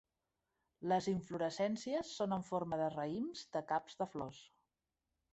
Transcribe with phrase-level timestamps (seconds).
[0.91, 4.41] Les inflorescències són en forma de raïms de caps de flors.